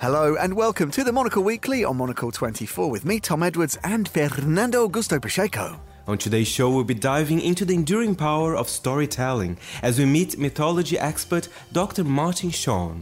[0.00, 4.08] Hello and welcome to the Monocle Weekly on Monocle 24 with me, Tom Edwards, and
[4.08, 5.78] Fernando Augusto Pacheco.
[6.06, 10.38] On today's show, we'll be diving into the enduring power of storytelling as we meet
[10.38, 12.02] mythology expert Dr.
[12.02, 12.94] Martin Shaw.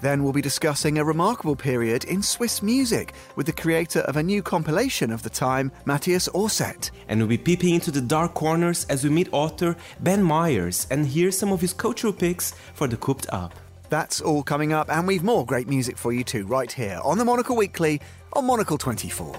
[0.00, 4.22] Then we'll be discussing a remarkable period in Swiss music with the creator of a
[4.22, 6.90] new compilation of the time, Matthias Orsett.
[7.08, 11.06] And we'll be peeping into the dark corners as we meet author Ben Myers and
[11.06, 13.52] hear some of his cultural picks for the Cooped Up.
[13.90, 17.18] That's all coming up, and we've more great music for you too, right here on
[17.18, 18.00] the Monocle Weekly
[18.34, 19.36] on Monocle 24.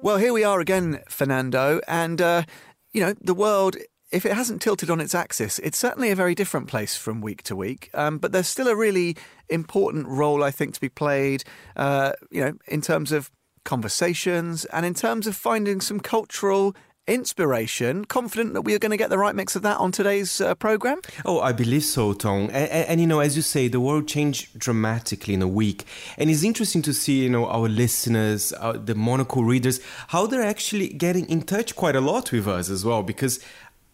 [0.00, 2.42] Well, here we are again, Fernando, and uh,
[2.94, 3.76] you know the world.
[4.10, 7.42] If it hasn't tilted on its axis, it's certainly a very different place from week
[7.42, 7.90] to week.
[7.92, 9.18] Um, but there's still a really
[9.50, 11.44] important role, I think, to be played.
[11.76, 13.30] Uh, you know, in terms of
[13.64, 16.74] conversations and in terms of finding some cultural
[17.06, 18.04] inspiration.
[18.04, 20.54] Confident that we are going to get the right mix of that on today's uh,
[20.54, 21.00] program?
[21.24, 22.44] Oh, I believe so, Tom.
[22.44, 25.84] And, and, and, you know, as you say, the world changed dramatically in a week.
[26.16, 30.42] And it's interesting to see, you know, our listeners, uh, the Monocle readers, how they're
[30.42, 33.02] actually getting in touch quite a lot with us as well.
[33.02, 33.40] Because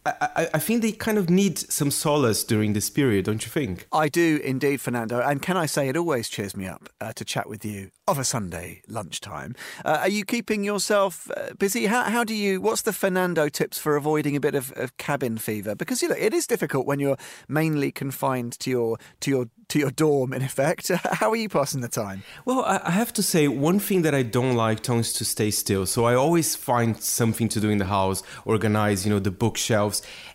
[0.06, 3.86] I, I, think they kind of need some solace during this period, don't you think?
[3.92, 5.20] I do indeed, Fernando.
[5.20, 8.18] And can I say, it always cheers me up uh, to chat with you of
[8.18, 9.54] a Sunday lunchtime.
[9.84, 11.86] Uh, are you keeping yourself uh, busy?
[11.86, 12.60] How, how do you?
[12.60, 15.74] What's the Fernando tips for avoiding a bit of, of cabin fever?
[15.74, 19.78] Because you know it is difficult when you're mainly confined to your to your to
[19.78, 20.32] your dorm.
[20.32, 22.24] In effect, how are you passing the time?
[22.44, 25.52] Well, I have to say one thing that I don't like, Tom, is to stay
[25.52, 25.86] still.
[25.86, 29.30] So I always find something to do in the house, organize, you know, the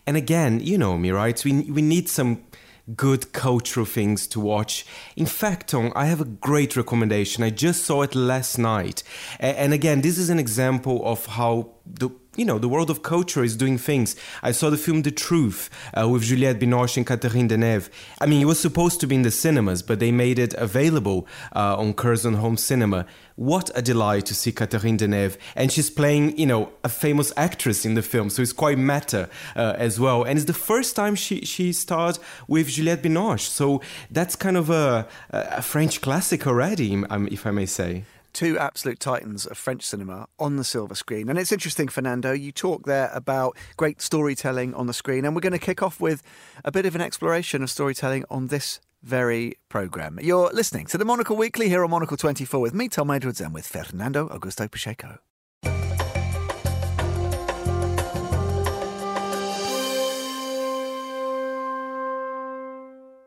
[0.06, 1.44] And again, you know me, right?
[1.44, 2.44] We we need some
[2.96, 4.86] good cultural things to watch.
[5.16, 7.44] In fact, Tom, I have a great recommendation.
[7.44, 9.02] I just saw it last night.
[9.40, 13.44] And again, this is an example of how the you know, the world of culture
[13.44, 14.16] is doing things.
[14.44, 17.90] I saw the film The Truth uh, with Juliette Binoche and Catherine Deneuve.
[18.20, 21.28] I mean, it was supposed to be in the cinemas, but they made it available
[21.56, 23.06] uh, on Curzon Home Cinema.
[23.36, 25.38] What a delight to see Catherine Deneuve.
[25.56, 29.30] And she's playing, you know, a famous actress in the film, so it's quite meta
[29.56, 30.24] uh, as well.
[30.24, 34.70] And it's the first time she, she starred with Juliette Binoche, so that's kind of
[34.70, 38.04] a, a French classic already, if I may say
[38.36, 41.30] two absolute titans of French cinema on the silver screen.
[41.30, 45.42] And it's interesting, Fernando, you talk there about great storytelling on the screen, and we're
[45.42, 46.22] going to kick off with
[46.64, 50.20] a bit of an exploration of storytelling on this very programme.
[50.22, 53.54] You're listening to the Monocle Weekly here on Monocle 24 with me, Tom Edwards, and
[53.54, 55.20] with Fernando Augusto Pacheco.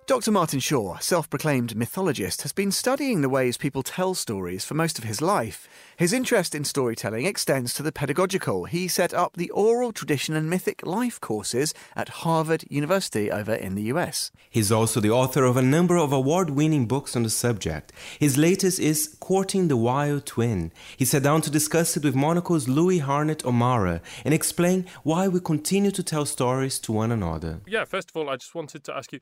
[0.08, 0.30] Dr.
[0.30, 4.98] Martin Shaw, self proclaimed mythologist, has been studying the ways people tell stories for most
[4.98, 5.68] of his life.
[5.98, 8.64] His interest in storytelling extends to the pedagogical.
[8.64, 13.74] He set up the Oral Tradition and Mythic Life courses at Harvard University over in
[13.74, 14.30] the US.
[14.48, 17.92] He's also the author of a number of award winning books on the subject.
[18.18, 20.72] His latest is Courting the Wild Twin.
[20.96, 25.38] He sat down to discuss it with Monocle's Louis Harnett O'Mara and explain why we
[25.38, 27.60] continue to tell stories to one another.
[27.66, 29.20] Yeah, first of all, I just wanted to ask you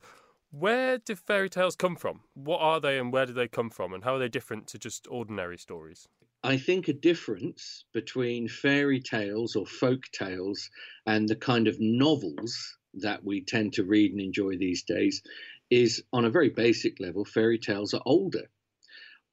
[0.59, 2.23] where do fairy tales come from?
[2.33, 3.93] What are they and where do they come from?
[3.93, 6.07] And how are they different to just ordinary stories?
[6.43, 10.71] I think a difference between fairy tales or folk tales
[11.05, 15.21] and the kind of novels that we tend to read and enjoy these days
[15.69, 18.49] is on a very basic level, fairy tales are older.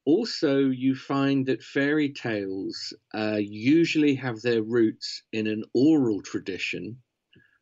[0.05, 7.01] Also, you find that fairy tales uh, usually have their roots in an oral tradition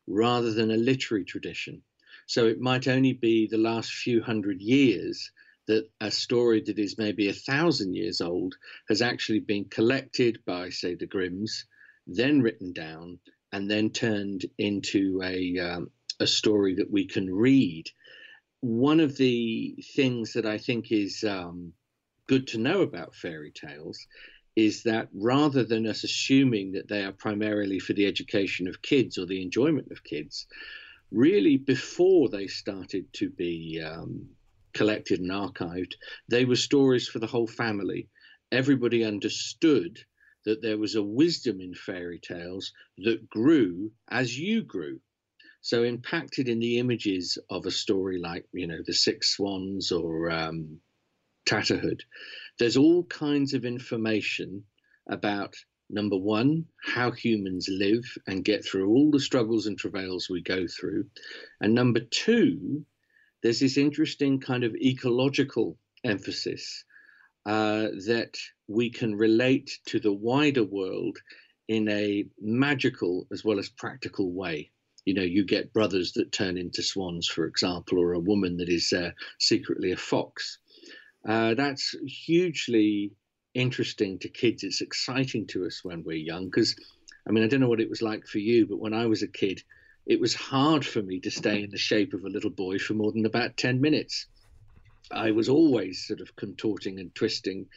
[0.07, 1.83] rather than a literary tradition.
[2.33, 5.29] So it might only be the last few hundred years
[5.67, 8.55] that a story that is maybe a thousand years old
[8.89, 11.65] has actually been collected by, say, the Grimms,
[12.07, 13.19] then written down,
[13.51, 17.85] and then turned into a, um, a story that we can read.
[18.61, 21.73] One of the things that I think is um,
[22.25, 24.07] good to know about fairy tales
[24.55, 29.19] is that rather than us assuming that they are primarily for the education of kids
[29.19, 30.47] or the enjoyment of kids,
[31.13, 34.27] really before they started to be um,
[34.73, 35.93] collected and archived,
[36.27, 38.09] they were stories for the whole family.
[38.51, 39.99] Everybody understood
[40.45, 44.99] that there was a wisdom in fairy tales that grew as you grew.
[45.61, 50.29] So, impacted in the images of a story like, you know, The Six Swans or
[50.29, 50.81] um,
[51.45, 52.01] Tatterhood,
[52.59, 54.65] there's all kinds of information
[55.07, 55.55] about
[55.93, 60.67] number one, how humans live and get through all the struggles and travails we go
[60.67, 61.05] through.
[61.61, 62.85] And number two,
[63.41, 66.83] there's this interesting kind of ecological emphasis
[67.45, 68.35] uh, that
[68.67, 71.17] we can relate to the wider world
[71.67, 74.71] in a magical as well as practical way.
[75.05, 78.69] You know, you get brothers that turn into swans, for example, or a woman that
[78.69, 80.59] is uh, secretly a fox.
[81.27, 83.11] Uh, that's hugely
[83.53, 84.63] interesting to kids.
[84.63, 86.75] It's exciting to us when we're young because,
[87.27, 89.23] I mean, I don't know what it was like for you, but when I was
[89.23, 89.61] a kid,
[90.05, 92.93] it was hard for me to stay in the shape of a little boy for
[92.93, 94.27] more than about 10 minutes.
[95.11, 97.67] I was always sort of contorting and twisting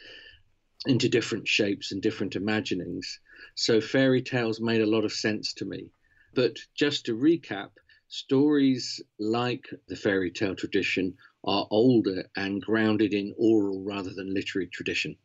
[0.85, 3.19] into different shapes and different imaginings.
[3.55, 5.91] So fairy tales made a lot of sense to me.
[6.33, 7.69] But just to recap,
[8.09, 14.67] stories like the fairy tale tradition are older and grounded in oral rather than literary
[14.67, 15.15] tradition.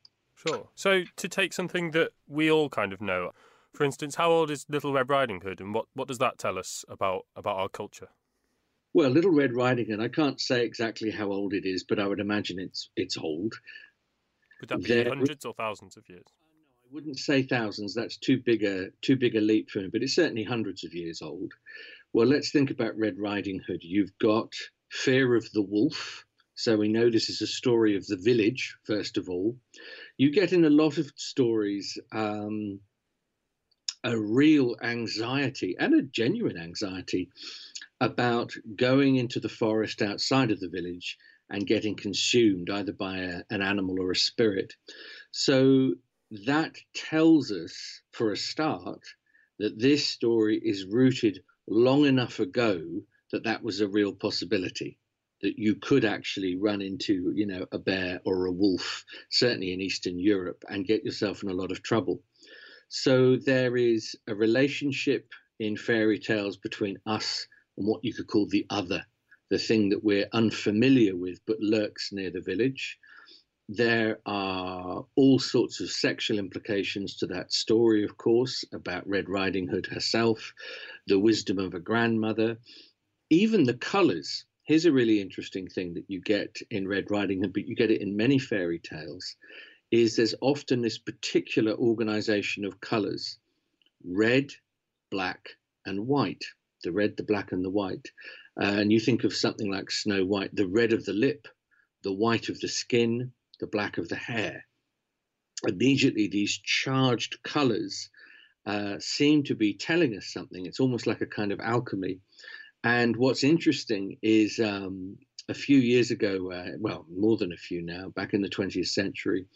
[0.46, 0.68] Sure.
[0.74, 3.32] So to take something that we all kind of know,
[3.72, 6.58] for instance, how old is Little Red Riding Hood, and what, what does that tell
[6.58, 8.08] us about about our culture?
[8.94, 12.06] Well, Little Red Riding Hood, I can't say exactly how old it is, but I
[12.06, 13.54] would imagine it's it's old.
[14.60, 16.24] Would that be there, hundreds or thousands of years?
[16.26, 17.94] Uh, no, I wouldn't say thousands.
[17.94, 20.92] That's too big a too big a leap for me, but it's certainly hundreds of
[20.92, 21.52] years old.
[22.12, 23.82] Well, let's think about Red Riding Hood.
[23.82, 24.52] You've got
[24.90, 26.26] fear of the wolf.
[26.54, 29.56] So we know this is a story of the village, first of all.
[30.22, 32.78] You get in a lot of stories um,
[34.04, 37.30] a real anxiety and a genuine anxiety
[38.00, 41.18] about going into the forest outside of the village
[41.50, 44.72] and getting consumed either by a, an animal or a spirit.
[45.32, 45.94] So
[46.46, 47.74] that tells us,
[48.12, 49.02] for a start,
[49.58, 53.02] that this story is rooted long enough ago
[53.32, 55.00] that that was a real possibility
[55.42, 59.80] that you could actually run into, you know, a bear or a wolf, certainly in
[59.80, 62.22] Eastern Europe, and get yourself in a lot of trouble.
[62.88, 67.46] So there is a relationship in fairy tales between us
[67.76, 69.04] and what you could call the other,
[69.50, 72.98] the thing that we're unfamiliar with but lurks near the village.
[73.68, 79.68] There are all sorts of sexual implications to that story, of course, about Red Riding
[79.68, 80.52] Hood herself,
[81.06, 82.58] the wisdom of a grandmother,
[83.30, 87.52] even the colors here's a really interesting thing that you get in Red Riding Hood,
[87.52, 89.36] but you get it in many fairy tales,
[89.90, 93.38] is there's often this particular organization of colors
[94.04, 94.50] red,
[95.10, 95.50] black,
[95.86, 96.44] and white.
[96.82, 98.10] The red, the black, and the white.
[98.60, 101.46] Uh, and you think of something like Snow White, the red of the lip,
[102.02, 104.66] the white of the skin, the black of the hair.
[105.66, 108.10] Immediately, these charged colors
[108.66, 110.66] uh, seem to be telling us something.
[110.66, 112.18] It's almost like a kind of alchemy.
[112.84, 115.16] And what's interesting is um,
[115.48, 118.88] a few years ago, uh, well, more than a few now, back in the 20th
[118.88, 119.46] century,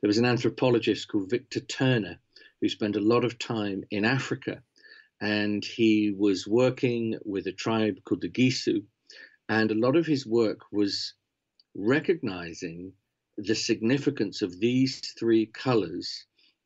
[0.00, 2.18] there was an anthropologist called Victor Turner
[2.60, 4.62] who spent a lot of time in Africa.
[5.20, 8.84] And he was working with a tribe called the Gisu.
[9.48, 11.14] And a lot of his work was
[11.74, 12.92] recognizing
[13.36, 16.24] the significance of these three colors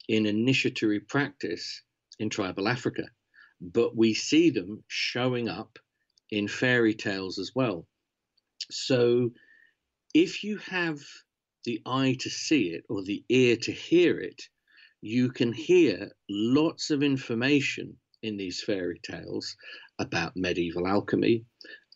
[0.09, 1.83] in initiatory practice
[2.19, 3.05] in tribal Africa.
[3.61, 5.79] But we see them showing up
[6.31, 7.87] in fairy tales as well.
[8.71, 9.31] So
[10.15, 11.01] if you have
[11.65, 14.43] the eye to see it or the ear to hear it,
[15.01, 19.57] you can hear lots of information in these fairy tales
[19.99, 21.45] about medieval alchemy,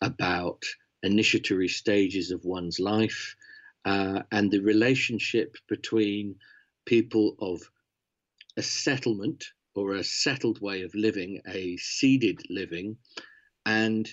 [0.01, 0.63] about
[1.03, 3.35] initiatory stages of one's life,
[3.85, 6.35] uh, and the relationship between
[6.85, 7.61] people of
[8.57, 12.97] a settlement or a settled way of living, a seeded living,
[13.65, 14.09] and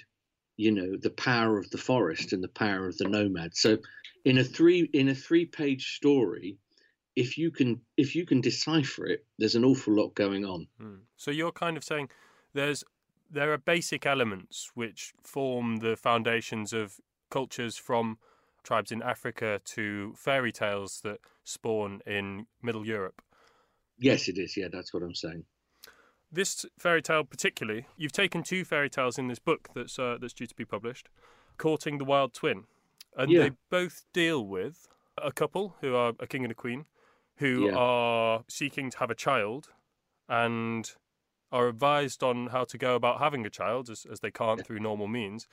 [0.63, 3.77] you know the power of the forest and the power of the nomad so
[4.25, 6.57] in a three in a three page story
[7.17, 10.99] if you can if you can decipher it there's an awful lot going on mm.
[11.17, 12.09] so you're kind of saying
[12.55, 12.85] there's
[13.31, 17.01] there are basic elements which form the foundations of
[17.31, 18.19] cultures from
[18.63, 23.23] tribes in Africa to fairy tales that spawn in Middle Europe.
[23.99, 24.57] Yes, it is.
[24.57, 25.45] Yeah, that's what I'm saying.
[26.33, 30.33] This fairy tale, particularly, you've taken two fairy tales in this book that's uh, that's
[30.33, 31.11] due to be published,
[31.59, 32.65] "Courting the Wild Twin,"
[33.17, 33.41] and yeah.
[33.41, 34.89] they both deal with
[35.23, 36.87] a couple who are a king and a queen,
[37.37, 37.75] who yeah.
[37.77, 39.69] are seeking to have a child,
[40.27, 40.93] and
[41.53, 44.81] are advised on how to go about having a child, as, as they can't through
[44.81, 45.47] normal means,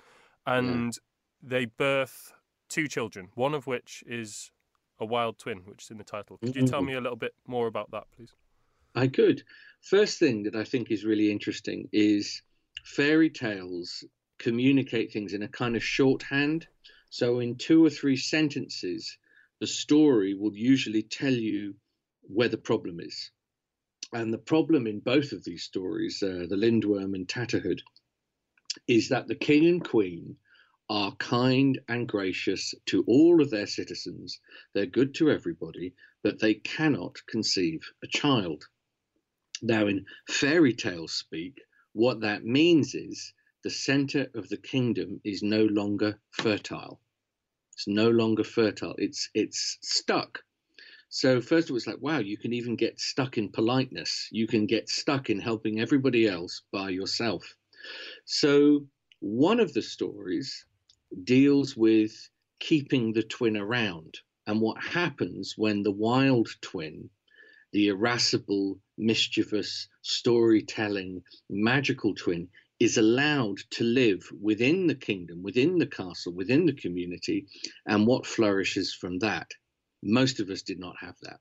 [0.47, 0.97] and
[1.43, 1.49] yeah.
[1.49, 2.33] they birth
[2.69, 4.51] two children, one of which is
[4.97, 6.37] a wild twin, which is in the title.
[6.37, 6.87] Could you tell mm-hmm.
[6.87, 8.33] me a little bit more about that, please?
[8.95, 9.43] I could.
[9.81, 12.41] First thing that I think is really interesting is
[12.83, 14.03] fairy tales
[14.39, 16.67] communicate things in a kind of shorthand.
[17.09, 19.17] So, in two or three sentences,
[19.59, 21.75] the story will usually tell you
[22.21, 23.31] where the problem is.
[24.13, 27.81] And the problem in both of these stories, uh, The Lindworm and Tatterhood,
[28.87, 30.37] is that the king and queen
[30.89, 34.39] are kind and gracious to all of their citizens.
[34.73, 35.93] They're good to everybody,
[36.23, 38.65] but they cannot conceive a child.
[39.61, 41.61] Now, in fairy tale speak,
[41.93, 47.01] what that means is the center of the kingdom is no longer fertile.
[47.73, 48.95] It's no longer fertile.
[48.97, 50.43] It's it's stuck.
[51.09, 54.29] So first of all, it's like, wow, you can even get stuck in politeness.
[54.31, 57.55] You can get stuck in helping everybody else by yourself.
[58.25, 58.87] So
[59.19, 60.65] one of the stories
[61.23, 67.09] deals with keeping the twin around and what happens when the wild twin,
[67.71, 72.49] the irascible, mischievous, storytelling, magical twin,
[72.79, 77.45] is allowed to live within the kingdom, within the castle, within the community,
[77.85, 79.51] and what flourishes from that.
[80.01, 81.39] Most of us did not have that.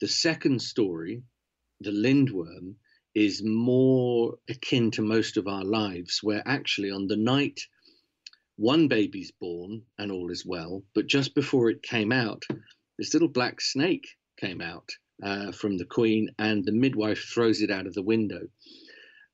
[0.00, 1.22] The second story,
[1.80, 2.76] the lindworm,
[3.14, 7.60] is more akin to most of our lives, where actually on the night
[8.56, 12.44] one baby's born and all is well, but just before it came out,
[12.98, 14.90] this little black snake came out
[15.22, 18.48] uh, from the queen, and the midwife throws it out of the window.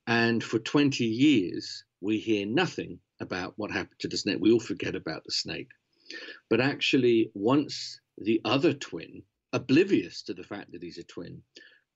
[0.07, 4.39] And for 20 years, we hear nothing about what happened to the snake.
[4.41, 5.69] We all forget about the snake.
[6.49, 11.43] But actually, once the other twin, oblivious to the fact that he's a twin,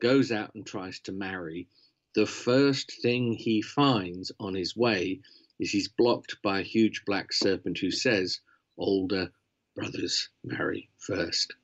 [0.00, 1.68] goes out and tries to marry,
[2.14, 5.20] the first thing he finds on his way
[5.58, 8.40] is he's blocked by a huge black serpent who says,
[8.76, 9.32] Older
[9.74, 11.54] brothers marry first.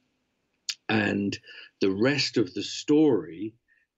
[0.90, 1.38] And
[1.80, 3.54] the rest of the story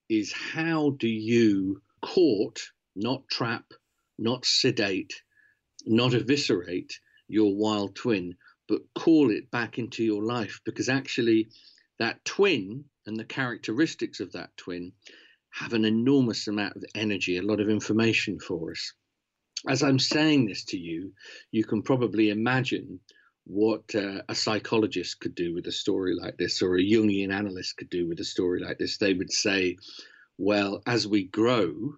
[0.09, 2.61] is how do you court,
[2.95, 3.73] not trap,
[4.19, 5.23] not sedate,
[5.87, 8.35] not eviscerate your wild twin,
[8.67, 11.49] but call it back into your life because actually
[11.97, 14.93] that twin and the characteristics of that twin
[15.49, 18.93] have an enormous amount of energy, a lot of information for us.
[19.67, 21.13] As I'm saying this to you,
[21.49, 22.99] you can probably imagine
[23.45, 27.77] what uh, a psychologist could do with a story like this, or a Jungian analyst
[27.77, 28.97] could do with a story like this.
[28.97, 29.77] They would say,
[30.37, 31.95] well, as we grow,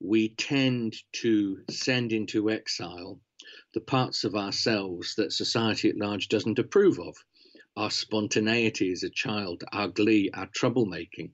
[0.00, 3.20] we tend to send into exile
[3.74, 7.16] the parts of ourselves that society at large doesn't approve of
[7.76, 11.30] our spontaneity as a child, our glee, our troublemaking.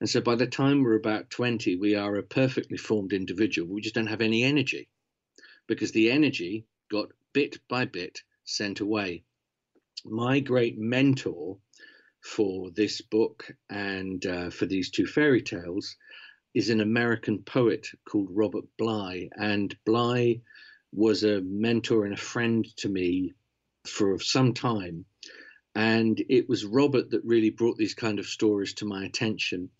[0.00, 3.72] And so by the time we're about 20, we are a perfectly formed individual.
[3.72, 4.88] We just don't have any energy
[5.66, 9.24] because the energy got bit by bit sent away.
[10.04, 11.58] My great mentor
[12.20, 15.96] for this book and uh, for these two fairy tales
[16.54, 19.28] is an American poet called Robert Bly.
[19.36, 20.40] And Bly
[20.92, 23.34] was a mentor and a friend to me
[23.86, 25.04] for some time.
[25.74, 29.70] And it was Robert that really brought these kind of stories to my attention.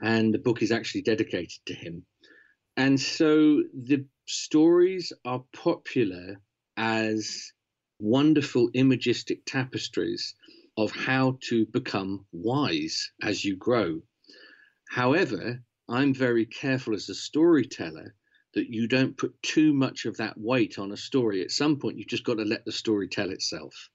[0.00, 2.04] And the book is actually dedicated to him.
[2.76, 6.40] And so the stories are popular
[6.76, 7.52] as
[7.98, 10.34] wonderful imagistic tapestries
[10.76, 14.02] of how to become wise as you grow.
[14.88, 18.14] However, I'm very careful as a storyteller
[18.54, 21.42] that you don't put too much of that weight on a story.
[21.42, 23.90] At some point, you've just got to let the story tell itself.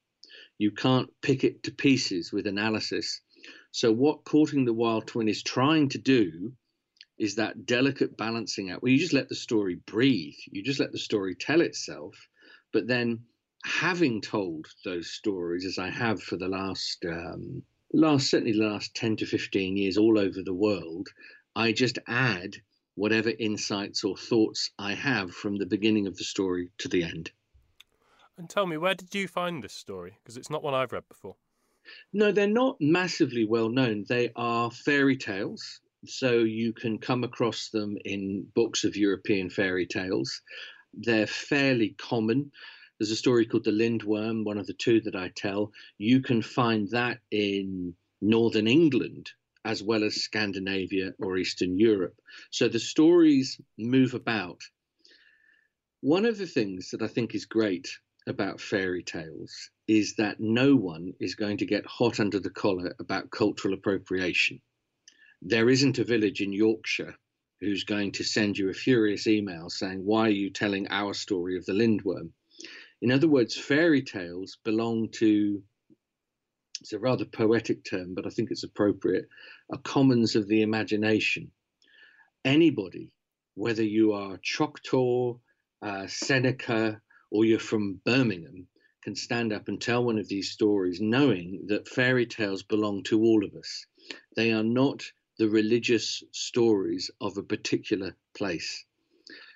[0.57, 3.21] You can't pick it to pieces with analysis.
[3.71, 6.53] So, what Courting the Wild Twin is trying to do
[7.17, 10.91] is that delicate balancing out where you just let the story breathe, you just let
[10.91, 12.15] the story tell itself.
[12.71, 13.25] But then,
[13.65, 18.95] having told those stories, as I have for the last, um, last certainly the last
[18.95, 21.09] 10 to 15 years all over the world,
[21.55, 22.57] I just add
[22.95, 27.31] whatever insights or thoughts I have from the beginning of the story to the end.
[28.37, 30.17] And tell me, where did you find this story?
[30.23, 31.35] Because it's not one I've read before.
[32.11, 34.05] No, they're not massively well known.
[34.07, 35.81] They are fairy tales.
[36.05, 40.41] So you can come across them in books of European fairy tales.
[40.93, 42.51] They're fairly common.
[43.03, 45.73] There's a story called The Lindworm, one of the two that I tell.
[45.97, 49.29] You can find that in Northern England
[49.65, 52.21] as well as Scandinavia or Eastern Europe.
[52.49, 54.61] So the stories move about.
[55.99, 57.89] One of the things that I think is great
[58.25, 62.95] about fairy tales is that no one is going to get hot under the collar
[63.01, 64.61] about cultural appropriation.
[65.41, 67.17] There isn't a village in Yorkshire
[67.59, 71.57] who's going to send you a furious email saying, Why are you telling our story
[71.57, 72.31] of the lindworm?
[73.03, 75.61] In other words, fairy tales belong to
[76.79, 79.27] it's a rather poetic term, but I think it's appropriate,
[79.69, 81.51] a commons of the imagination.
[82.45, 83.11] Anybody,
[83.55, 85.37] whether you are Choctaw,
[85.81, 88.69] uh, Seneca, or you're from Birmingham,
[89.01, 93.21] can stand up and tell one of these stories knowing that fairy tales belong to
[93.21, 93.85] all of us.
[94.37, 95.03] They are not
[95.37, 98.85] the religious stories of a particular place.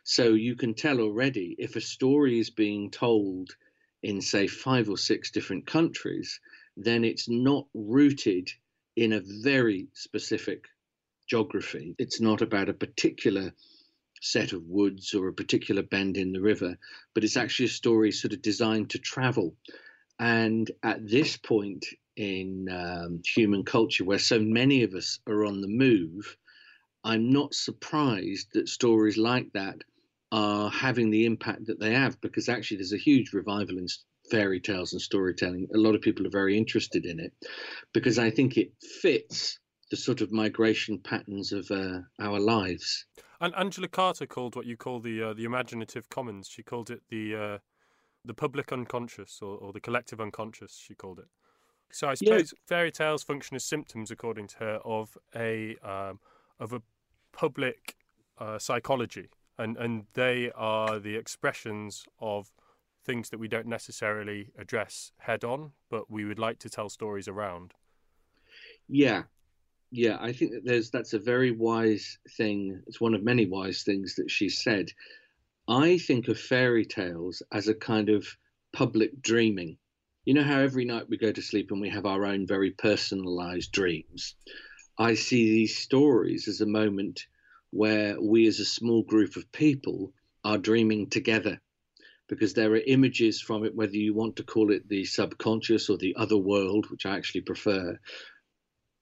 [0.10, 3.50] So you can tell already if a story is being told
[4.02, 6.40] in, say, five or six different countries,
[6.78, 8.50] then it's not rooted
[8.96, 10.64] in a very specific
[11.28, 11.94] geography.
[12.00, 13.52] It's not about a particular
[14.22, 16.78] set of woods or a particular bend in the river,
[17.14, 19.58] but it's actually a story sort of designed to travel.
[20.20, 21.86] And at this point
[22.16, 26.38] in um, human culture, where so many of us are on the move,
[27.04, 29.82] I'm not surprised that stories like that
[30.32, 33.88] are having the impact that they have because actually there's a huge revival in
[34.30, 35.68] fairy tales and storytelling.
[35.74, 37.34] A lot of people are very interested in it
[37.94, 43.06] because I think it fits the sort of migration patterns of uh, our lives.
[43.40, 46.50] And Angela Carter called what you call the uh, the imaginative commons.
[46.50, 47.58] She called it the uh,
[48.26, 50.78] the public unconscious or, or, the collective unconscious.
[50.78, 51.28] She called it.
[51.92, 52.60] So I suppose yeah.
[52.68, 56.20] fairy tales function as symptoms, according to her, of a um,
[56.60, 56.82] of a
[57.32, 57.96] public
[58.40, 62.52] uh, psychology, and and they are the expressions of
[63.04, 67.28] things that we don't necessarily address head on, but we would like to tell stories
[67.28, 67.74] around.
[68.90, 69.24] Yeah,
[69.92, 72.82] yeah, I think that there's that's a very wise thing.
[72.88, 74.92] It's one of many wise things that she said.
[75.68, 78.28] I think of fairy tales as a kind of
[78.74, 79.78] public dreaming.
[80.26, 82.72] You know how every night we go to sleep and we have our own very
[82.72, 84.36] personalized dreams.
[84.98, 87.28] I see these stories as a moment
[87.78, 90.12] where we, as a small group of people,
[90.44, 91.62] are dreaming together
[92.28, 95.96] because there are images from it, whether you want to call it the subconscious or
[96.00, 98.00] the other world, which I actually prefer,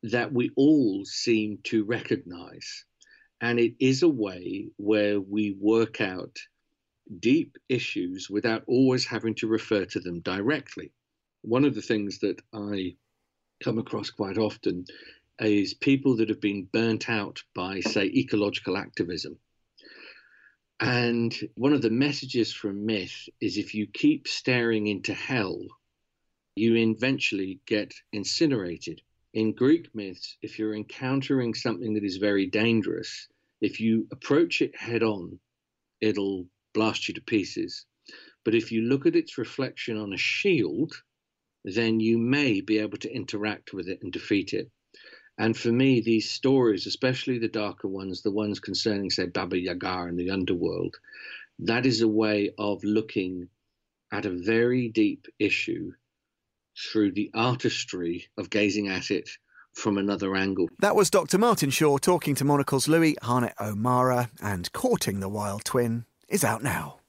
[0.04, 2.84] that we all seem to recognize.
[3.40, 6.38] And it is a way where we work out
[7.22, 10.92] deep issues without always having to refer to them directly.
[11.44, 12.98] One of the things that I
[13.64, 14.86] come across quite often
[15.40, 19.38] is people that have been burnt out by, say, ecological activism.
[20.80, 25.62] And one of the messages from myth is if you keep staring into hell,
[26.56, 29.02] you eventually get incinerated
[29.36, 33.28] in Greek myths, if you're encountering something that is very dangerous,
[33.60, 35.38] if you approach it head on,
[36.00, 37.86] it'll blast you to pieces.
[38.46, 40.94] But if you look at its reflection on a shield,
[41.66, 44.72] then you may be able to interact with it and defeat it.
[45.38, 50.04] And for me, these stories, especially the darker ones, the ones concerning, say, Baba Yaga
[50.04, 50.96] and the underworld,
[51.60, 53.50] that is a way of looking
[54.12, 55.92] at a very deep issue
[56.78, 59.30] through the artistry of gazing at it
[59.74, 60.70] from another angle.
[60.80, 61.38] That was Dr.
[61.38, 66.64] Martin Shaw talking to Monocle's Louis Harnett O'Mara, and Courting the Wild Twin is out
[66.64, 67.00] now.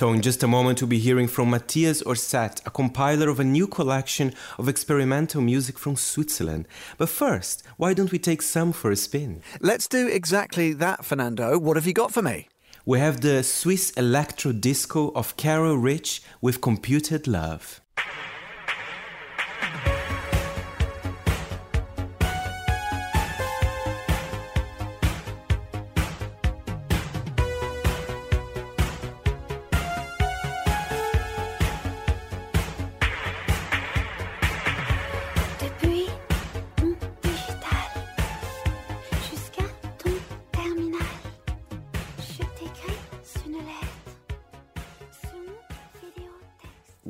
[0.00, 3.44] So in just a moment, we'll be hearing from Matthias Orsett, a compiler of a
[3.44, 6.66] new collection of experimental music from Switzerland.
[6.96, 9.42] But first, why don't we take some for a spin?
[9.60, 11.58] Let's do exactly that, Fernando.
[11.58, 12.48] What have you got for me?
[12.86, 17.82] We have the Swiss electro disco of Carol Rich with Computed Love.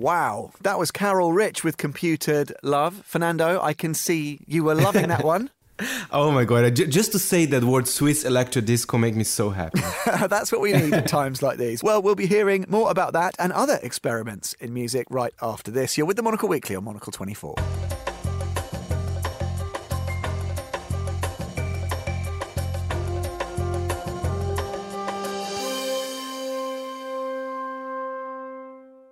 [0.01, 3.03] Wow, that was Carol Rich with Computed Love.
[3.05, 5.51] Fernando, I can see you were loving that one.
[6.11, 6.75] oh my god!
[6.75, 9.83] Just to say that word Swiss electro disco make me so happy.
[10.27, 11.83] That's what we need at times like these.
[11.83, 15.99] Well, we'll be hearing more about that and other experiments in music right after this.
[15.99, 17.57] You're with the Monocle Weekly on Monocle 24.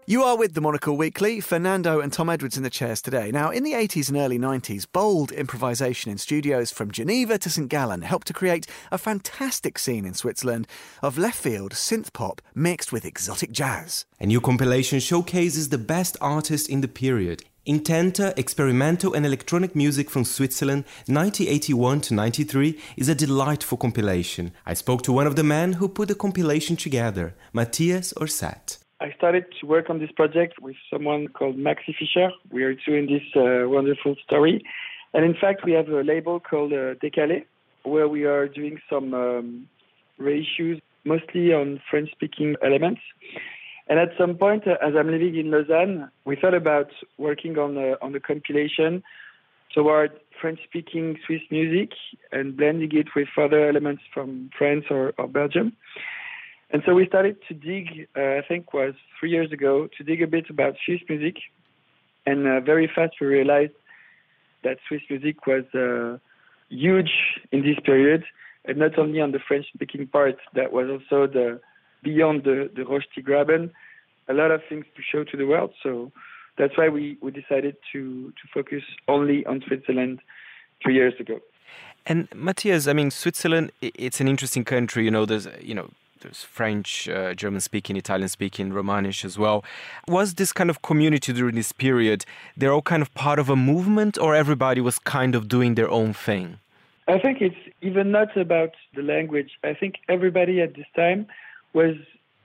[0.08, 1.38] You are with the Monocle Weekly.
[1.38, 3.30] Fernando and Tom Edwards in the chairs today.
[3.30, 7.68] Now, in the 80s and early 90s, bold improvisation in studios from Geneva to St.
[7.68, 10.66] Gallen helped to create a fantastic scene in Switzerland
[11.02, 14.06] of left field synth pop mixed with exotic jazz.
[14.18, 17.44] A new compilation showcases the best artists in the period.
[17.66, 24.52] Intenta Experimental and Electronic Music from Switzerland 1981 to 93 is a delightful compilation.
[24.64, 28.78] I spoke to one of the men who put the compilation together, Matthias Orsett.
[29.00, 32.30] I started to work on this project with someone called Maxi Fischer.
[32.50, 34.64] We are doing this uh, wonderful story.
[35.14, 37.44] And in fact, we have a label called uh, Décalé,
[37.84, 39.68] where we are doing some um,
[40.20, 43.00] reissues, mostly on French speaking elements.
[43.88, 47.76] And at some point, uh, as I'm living in Lausanne, we thought about working on
[47.76, 49.04] a, on a compilation
[49.72, 51.90] toward French speaking Swiss music
[52.32, 55.76] and blending it with other elements from France or, or Belgium.
[56.70, 60.20] And so we started to dig, uh, I think was three years ago, to dig
[60.22, 61.36] a bit about Swiss music.
[62.26, 63.72] And uh, very fast we realized
[64.64, 66.18] that Swiss music was uh,
[66.68, 67.10] huge
[67.52, 68.24] in this period,
[68.66, 71.60] and not only on the French-speaking part, that was also the
[72.02, 73.70] beyond the, the Röstigraben,
[74.28, 75.72] a lot of things to show to the world.
[75.82, 76.12] So
[76.58, 80.20] that's why we, we decided to, to focus only on Switzerland
[80.82, 81.40] three years ago.
[82.06, 85.04] And Matthias, I mean, Switzerland, it's an interesting country.
[85.04, 89.64] You know, there's, you know, there's French, uh, German speaking, Italian speaking, Romanish as well.
[90.06, 92.24] Was this kind of community during this period,
[92.56, 95.90] they're all kind of part of a movement or everybody was kind of doing their
[95.90, 96.58] own thing?
[97.06, 99.52] I think it's even not about the language.
[99.64, 101.26] I think everybody at this time
[101.72, 101.94] was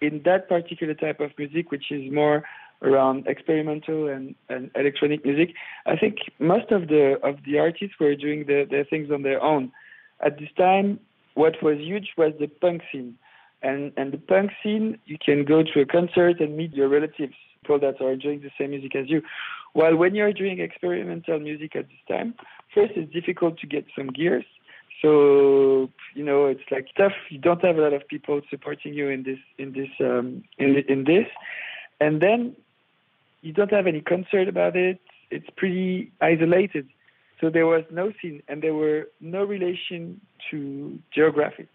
[0.02, 2.44] in that particular type of music, which is more
[2.82, 5.56] around experimental and, and electronic music.
[5.86, 9.42] I think most of the of the artists were doing the, their things on their
[9.42, 9.72] own.
[10.20, 11.00] At this time,
[11.34, 13.18] what was huge was the punk scene.
[13.63, 17.34] And and the punk scene, you can go to a concert and meet your relatives,
[17.62, 19.21] people that are enjoying the same music as you.
[19.71, 22.36] While when you're doing experimental music at this time,
[22.76, 24.45] first it's difficult to get some gears.
[25.02, 27.13] So you know it's like tough.
[27.30, 30.84] You don't have a lot of people supporting you in this in this um, in
[30.89, 31.28] in this,
[32.02, 32.56] and then
[33.41, 34.99] you don't have any concert about it.
[35.32, 36.88] It's pretty isolated.
[37.39, 41.67] So there was no scene, and there were no relation to geography.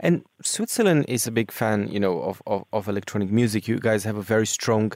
[0.00, 3.68] And Switzerland is a big fan, you know, of, of, of electronic music.
[3.68, 4.92] You guys have a very strong,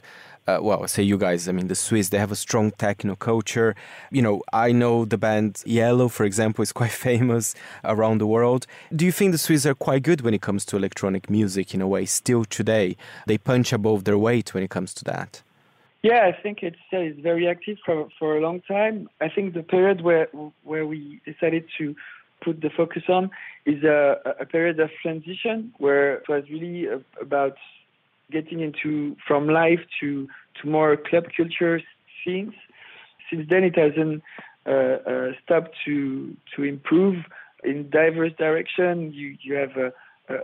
[0.47, 3.15] uh, well, I say you guys, I mean the Swiss, they have a strong techno
[3.15, 3.75] culture.
[4.11, 8.67] You know, I know the band Yello, for example, is quite famous around the world.
[8.95, 11.81] Do you think the Swiss are quite good when it comes to electronic music in
[11.81, 12.97] a way, still today?
[13.25, 15.41] They punch above their weight when it comes to that.
[16.03, 19.09] Yeah, I think it's uh, it's very active for for a long time.
[19.19, 20.27] I think the period where
[20.63, 21.95] where we decided to
[22.47, 23.29] put the focus on
[23.65, 23.99] is a,
[24.43, 26.87] a period of transition where it was really
[27.21, 27.57] about
[28.31, 30.09] getting into from live to
[30.57, 31.77] to more club culture
[32.19, 32.53] scenes.
[33.29, 34.23] Since then, it hasn't
[34.65, 34.71] uh,
[35.11, 35.95] uh, stopped to
[36.53, 37.17] to improve
[37.63, 38.91] in diverse direction.
[39.19, 39.89] You you have a,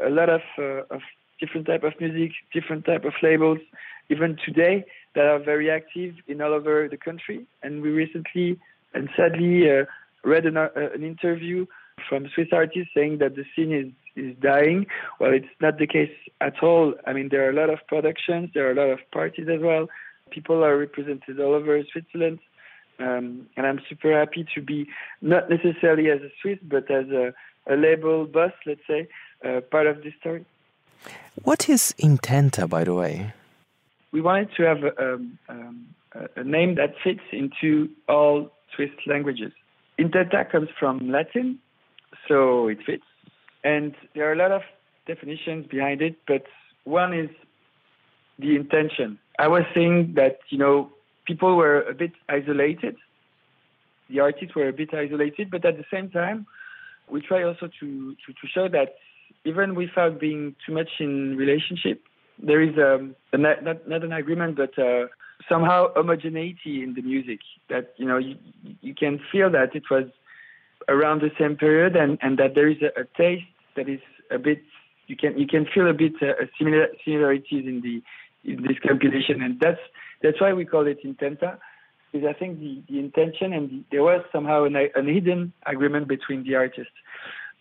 [0.09, 1.01] a lot of uh, of
[1.41, 3.61] different type of music, different type of labels,
[4.13, 4.75] even today
[5.15, 7.45] that are very active in all over the country.
[7.63, 8.59] And we recently
[8.93, 9.85] and sadly uh,
[10.23, 11.65] read an, uh, an interview
[12.07, 14.85] from Swiss artists saying that the scene is, is dying.
[15.19, 16.11] Well, it's not the case
[16.41, 16.93] at all.
[17.05, 19.61] I mean, there are a lot of productions, there are a lot of parties as
[19.61, 19.87] well.
[20.31, 22.39] People are represented all over Switzerland.
[22.99, 24.87] Um, and I'm super happy to be
[25.21, 27.33] not necessarily as a Swiss, but as a,
[27.67, 29.07] a label boss, let's say,
[29.43, 30.45] uh, part of this story.
[31.43, 33.33] What is Intenta, by the way?
[34.11, 35.13] We wanted to have a,
[35.49, 35.87] um,
[36.35, 39.51] a name that fits into all Swiss languages.
[39.99, 41.59] Intenta comes from Latin,
[42.27, 43.03] so it fits.
[43.63, 44.61] And there are a lot of
[45.07, 46.43] definitions behind it, but
[46.83, 47.29] one is
[48.39, 49.19] the intention.
[49.39, 50.89] I was saying that, you know,
[51.25, 52.95] people were a bit isolated.
[54.09, 56.45] The artists were a bit isolated, but at the same time,
[57.09, 58.95] we try also to, to, to show that
[59.45, 62.01] even without being too much in relationship,
[62.41, 65.07] there is um, a, not, not an agreement, but uh,
[65.49, 68.35] somehow homogeneity in the music that, you know, you,
[68.81, 70.05] you can feel that it was
[70.89, 73.99] around the same period, and, and that there is a, a taste that is
[74.31, 74.61] a bit
[75.07, 78.01] you can you can feel a bit uh, similar similarities in the
[78.49, 79.79] in this compilation, and that's
[80.21, 81.57] that's why we call it Intenta,
[82.11, 86.07] because I think the, the intention and the, there was somehow an, an hidden agreement
[86.07, 86.93] between the artists.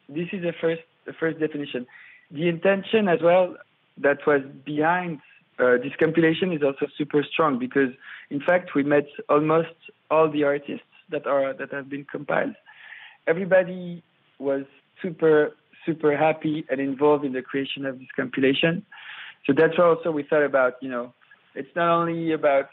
[0.08, 1.87] This is the first the first definition.
[2.30, 3.56] The intention as well
[3.98, 5.20] that was behind
[5.58, 7.90] uh, this compilation is also super strong because
[8.30, 9.74] in fact we met almost
[10.11, 12.54] all the artists that are that have been compiled
[13.26, 14.02] everybody
[14.38, 14.64] was
[15.00, 15.52] super
[15.85, 18.85] super happy and involved in the creation of this compilation.
[19.46, 21.12] So that's why also we thought about, you know,
[21.54, 22.70] it's not only about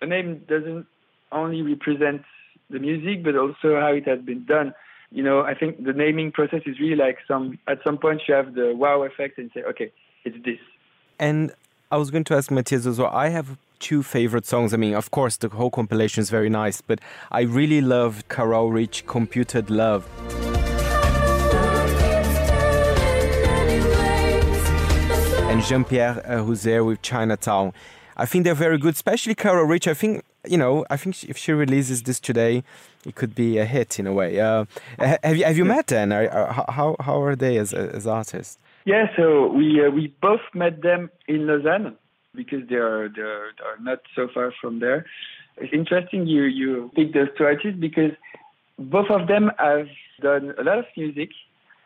[0.00, 0.86] the name doesn't
[1.32, 2.22] only represent
[2.70, 4.74] the music, but also how it has been done.
[5.10, 8.34] You know, I think the naming process is really like some at some point you
[8.34, 9.92] have the wow effect and say, okay,
[10.24, 10.58] it's this.
[11.18, 11.52] And
[11.90, 13.10] I was going to ask Matthias as well.
[13.12, 14.72] I have two favorite songs.
[14.74, 18.70] I mean, of course, the whole compilation is very nice, but I really love Carol
[18.70, 20.08] Rich Computed Love.
[25.50, 27.72] And Jean Pierre uh, Huser with Chinatown.
[28.16, 29.86] I think they're very good, especially Carol Rich.
[29.86, 32.64] I think, you know, I think if she releases this today,
[33.06, 34.40] it could be a hit in a way.
[34.40, 34.64] Uh,
[34.98, 36.10] have you have you met them?
[36.10, 38.58] how how are they as as artists?
[38.84, 41.96] Yeah, so we uh, we both met them in Lausanne
[42.36, 45.06] because they are they are, they are not so far from there.
[45.56, 48.12] It's interesting you you pick those two artists because
[48.78, 49.88] both of them have
[50.20, 51.30] done a lot of music,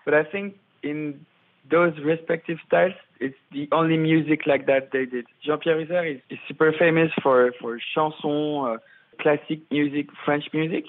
[0.04, 1.24] but I think in
[1.70, 5.26] those respective styles, it's the only music like that they did.
[5.44, 8.76] Jean-Pierre Huser is, is super famous for, for chanson, uh,
[9.20, 10.84] classic music, French music,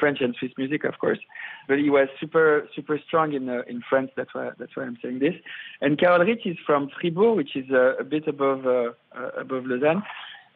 [0.00, 1.20] French and Swiss music, of course.
[1.68, 4.10] But he was super, super strong in uh, in France.
[4.16, 5.34] That's why that's why I'm saying this.
[5.80, 9.66] And Carol Rich is from Fribourg, which is uh, a bit above uh, uh, above
[9.66, 10.02] Lausanne,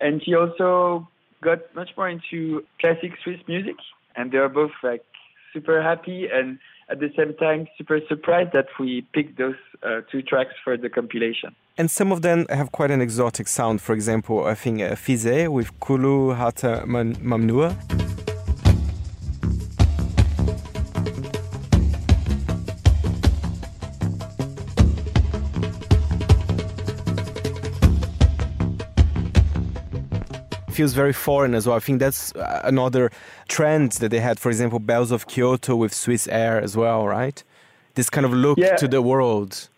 [0.01, 1.07] and he also
[1.43, 3.77] got much more into classic Swiss music.
[4.17, 5.05] And they are both like
[5.53, 10.23] super happy and at the same time super surprised that we picked those uh, two
[10.23, 11.55] tracks for the compilation.
[11.79, 13.81] And some of them have quite an exotic sound.
[13.81, 18.14] For example, I think uh, Fizeh with Kulu Hata Mamnua.
[30.75, 31.77] Feels very foreign as well.
[31.77, 33.11] I think that's uh, another
[33.49, 34.39] trend that they had.
[34.39, 37.43] For example, Bells of Kyoto with Swiss Air as well, right?
[37.95, 38.77] This kind of look yeah.
[38.77, 39.69] to the world.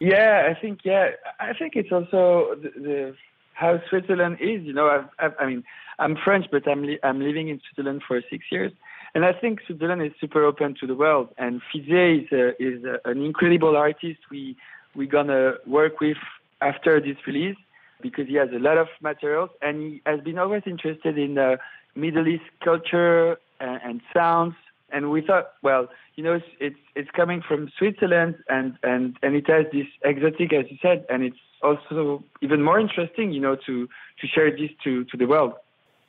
[0.00, 3.16] Yeah, I think yeah, I think it's also the, the
[3.54, 4.62] how Switzerland is.
[4.62, 5.64] You know, I've, I've, i mean,
[5.98, 8.72] I'm French, but I'm li- I'm living in Switzerland for six years,
[9.14, 11.28] and I think Switzerland is super open to the world.
[11.36, 14.20] And Fizeh is a, is a, an incredible artist.
[14.30, 14.56] We
[14.94, 16.16] we're gonna work with
[16.60, 17.56] after this release
[18.00, 21.56] because he has a lot of materials and he has been always interested in uh,
[21.94, 24.54] Middle East culture and, and, sounds.
[24.90, 29.34] And we thought, well, you know, it's, it's, it's coming from Switzerland and and and
[29.34, 33.56] it has this exotic, as you said, and it's also even more interesting, you know,
[33.66, 33.86] to
[34.20, 35.52] to share this to to the world.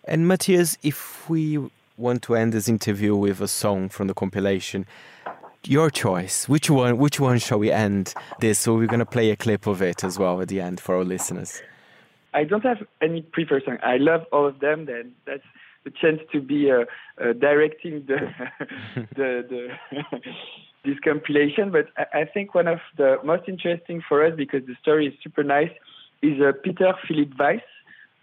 [0.06, 1.60] And Matthias, if we
[1.98, 4.86] want to end this interview with a song from the compilation,
[5.66, 6.48] your choice.
[6.48, 6.98] Which one?
[6.98, 8.60] Which one shall we end this?
[8.60, 10.96] So we're going to play a clip of it as well at the end for
[10.96, 11.62] our listeners.
[12.34, 13.78] I don't have any preferred song.
[13.84, 14.86] I love all of them.
[14.86, 15.44] Then that's
[15.84, 16.86] the chance to be uh,
[17.22, 18.20] uh, directing the
[19.16, 19.68] the, the
[20.86, 21.72] this compilation.
[21.72, 25.14] But I, I, think one of the most interesting for us because the story is
[25.24, 25.72] super nice
[26.22, 27.62] is uh, Peter Philip Weiss.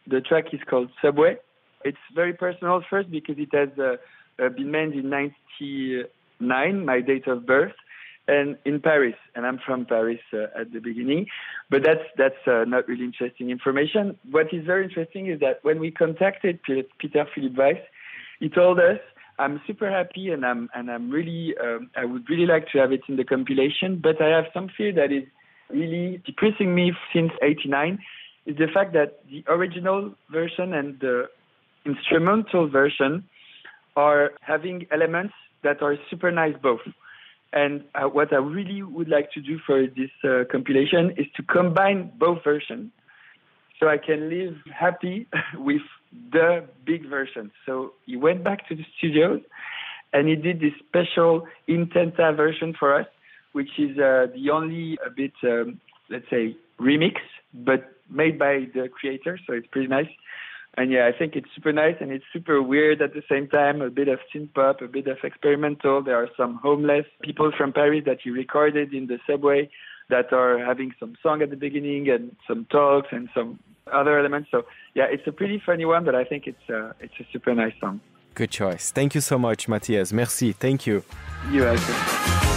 [0.06, 1.36] The track is called Subway.
[1.84, 3.96] It's very personal first because it has uh,
[4.42, 7.72] uh, been made in '99, my date of birth
[8.28, 11.26] and in Paris, and I'm from Paris uh, at the beginning,
[11.70, 14.18] but that's that's uh, not really interesting information.
[14.30, 17.78] What is very interesting is that when we contacted Peter Philip Weiss,
[18.40, 18.98] he told us,
[19.38, 22.92] "I'm super happy, and I'm and I'm really um, I would really like to have
[22.92, 25.24] it in the compilation, but I have some fear that is
[25.70, 27.98] really depressing me since '89."
[28.46, 31.28] Is the fact that the original version and the
[31.84, 33.24] instrumental version
[33.96, 36.80] are having elements that are super nice both.
[37.56, 41.42] And uh, what I really would like to do for this uh, compilation is to
[41.42, 42.90] combine both versions
[43.80, 45.80] so I can live happy with
[46.32, 47.50] the big version.
[47.64, 49.40] So he went back to the studios
[50.12, 53.06] and he did this special Intenta version for us,
[53.52, 57.14] which is uh, the only a bit, um, let's say, remix,
[57.54, 59.40] but made by the creator.
[59.46, 60.10] So it's pretty nice
[60.76, 63.80] and yeah, I think it's super nice and it's super weird at the same time.
[63.80, 66.02] A bit of synth pop, a bit of experimental.
[66.02, 69.70] There are some homeless people from Paris that he recorded in the subway
[70.10, 73.58] that are having some song at the beginning and some talks and some
[73.92, 74.50] other elements.
[74.50, 77.54] So yeah, it's a pretty funny one, but I think it's uh, it's a super
[77.54, 78.00] nice song.
[78.34, 78.90] Good choice.
[78.90, 80.12] Thank you so much, Matthias.
[80.12, 80.52] Merci.
[80.52, 81.02] Thank you.
[81.50, 82.55] You're welcome.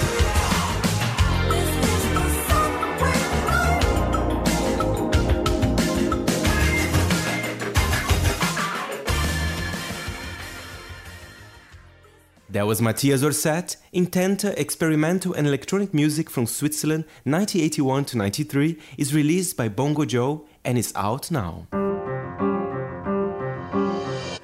[12.51, 19.13] That was Matthias Orsett, Intenta experimental and electronic music from Switzerland 1981 to 93 is
[19.13, 21.67] released by Bongo Joe and is out now.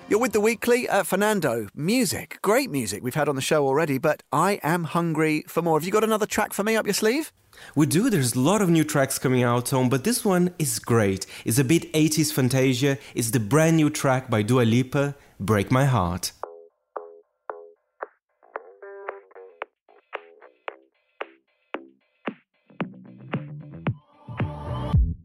[0.07, 1.67] You're with the weekly uh, Fernando.
[1.73, 5.79] Music, great music we've had on the show already, but I am hungry for more.
[5.79, 7.33] Have you got another track for me up your sleeve?
[7.73, 8.11] We do.
[8.11, 11.25] There's a lot of new tracks coming out, Tom, but this one is great.
[11.43, 12.99] It's a bit 80s Fantasia.
[13.15, 16.33] It's the brand new track by Dua Lipa, Break My Heart.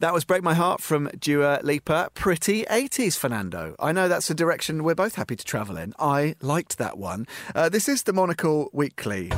[0.00, 2.08] That was Break My Heart from Dua Lipa.
[2.14, 3.76] Pretty 80s, Fernando.
[3.78, 5.92] I know that's a direction we're both happy to travel in.
[5.98, 7.26] I liked that one.
[7.54, 9.30] Uh, this is the Monocle Weekly.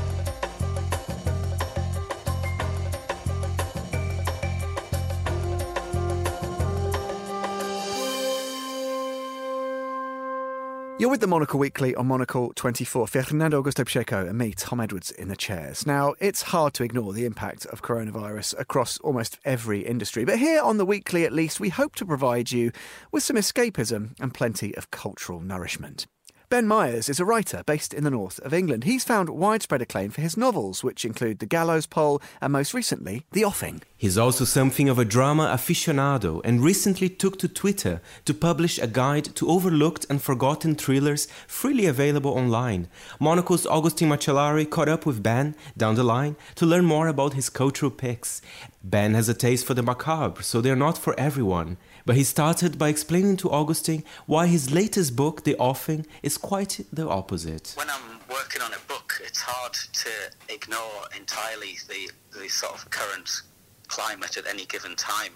[11.03, 13.09] You're with the Monocle Weekly on Monocle 24.
[13.09, 15.85] Fernando Augusto Pacheco and me, Tom Edwards, in the chairs.
[15.85, 20.63] Now, it's hard to ignore the impact of coronavirus across almost every industry, but here
[20.63, 22.71] on the Weekly at least, we hope to provide you
[23.11, 26.07] with some escapism and plenty of cultural nourishment.
[26.53, 28.85] Ben Myers is a writer based in the north of England.
[28.85, 33.25] He's found widespread acclaim for his novels, which include The Gallows Pole and most recently,
[33.33, 33.81] The Offing.
[33.97, 38.87] He's also something of a drama aficionado and recently took to Twitter to publish a
[38.87, 42.89] guide to overlooked and forgotten thrillers freely available online.
[43.19, 47.49] Monocle's Augustin Macellari caught up with Ben down the line to learn more about his
[47.49, 48.43] cultural picks.
[48.85, 51.77] Ben has a taste for the macabre, so they're not for everyone.
[52.05, 56.85] But he started by explaining to Augustine why his latest book, The Offing, is quite
[56.93, 57.75] the opposite.
[57.77, 60.11] When I'm working on a book, it's hard to
[60.53, 63.43] ignore entirely the, the sort of current
[63.87, 65.33] climate at any given time.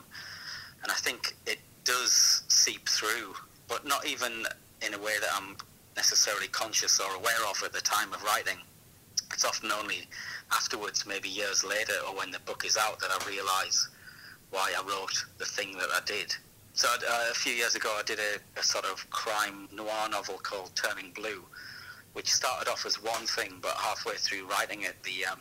[0.82, 3.34] And I think it does seep through,
[3.68, 4.44] but not even
[4.84, 5.56] in a way that I'm
[5.94, 8.58] necessarily conscious or aware of at the time of writing.
[9.32, 10.08] It's often only
[10.52, 13.88] afterwards, maybe years later, or when the book is out, that I realise
[14.50, 16.34] why I wrote the thing that I did.
[16.74, 20.38] So uh, a few years ago, I did a, a, sort of crime noir novel
[20.38, 21.42] called Turning Blue,
[22.12, 25.40] which started off as one thing, but halfway through writing it, the um,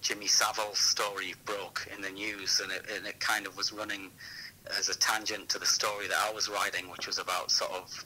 [0.00, 4.10] Jimmy Savile story broke in the news, and it, and it kind of was running
[4.78, 8.04] as a tangent to the story that I was writing, which was about sort of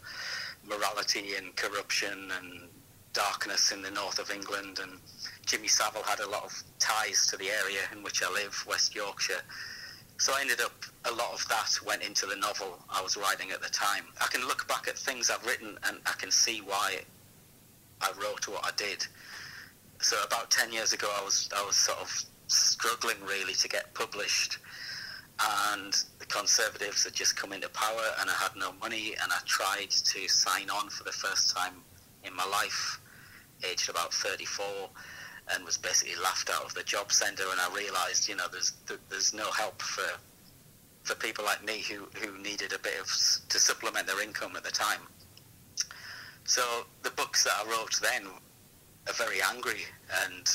[0.67, 2.69] morality and corruption and
[3.13, 4.79] darkness in the north of England.
[4.83, 4.99] And
[5.47, 8.95] Jimmy Savile had a lot of ties to the area in which I live, West
[8.95, 9.43] Yorkshire.
[10.19, 13.51] So I ended up, a lot of that went into the novel I was writing
[13.51, 14.05] at the time.
[14.21, 17.01] I can look back at things I've written and I can see why
[18.01, 19.07] I wrote what I did.
[20.01, 23.93] So about 10 years ago, I was, I was sort of struggling really to get
[23.95, 24.59] published
[25.75, 29.39] and the Conservatives had just come into power and I had no money and I
[29.45, 31.75] tried to sign on for the first time
[32.25, 33.01] in my life,
[33.69, 34.65] aged about 34
[35.51, 37.45] and was basically laughed out of the job centre.
[37.51, 38.73] And I realised, you know, there's
[39.09, 40.19] there's no help for
[41.03, 43.07] for people like me who, who needed a bit of
[43.49, 45.01] to supplement their income at the time.
[46.45, 46.63] So
[47.03, 48.27] the books that I wrote then
[49.09, 49.85] are very angry,
[50.25, 50.49] and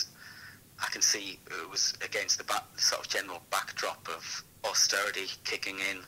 [0.81, 5.79] I can see it was against the back, sort of general backdrop of austerity kicking
[5.79, 5.99] in.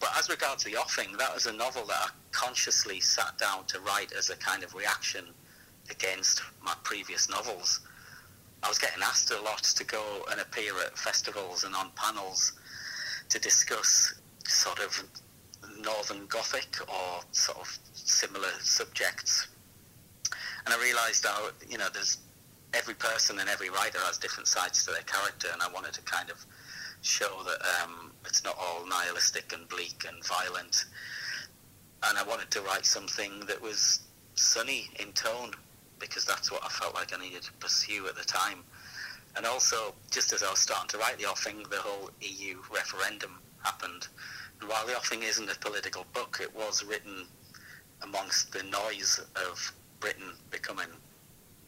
[0.00, 3.80] But as regards the offing, that was a novel that I consciously sat down to
[3.80, 5.26] write as a kind of reaction
[5.90, 7.80] against my previous novels.
[8.62, 12.52] I was getting asked a lot to go and appear at festivals and on panels
[13.28, 14.14] to discuss
[14.46, 15.02] sort of
[15.80, 19.48] Northern Gothic or sort of similar subjects.
[20.64, 22.18] And I realised how, you know, there's
[22.74, 26.02] every person and every writer has different sides to their character, and I wanted to
[26.02, 26.44] kind of
[27.02, 30.84] show that um, it's not all nihilistic and bleak and violent.
[32.04, 34.00] And I wanted to write something that was
[34.34, 35.52] sunny in tone
[36.02, 38.58] because that's what I felt like I needed to pursue at the time.
[39.36, 43.38] And also, just as I was starting to write the offing, the whole EU referendum
[43.62, 44.08] happened.
[44.60, 47.26] And while the offing isn't a political book, it was written
[48.02, 50.88] amongst the noise of Britain becoming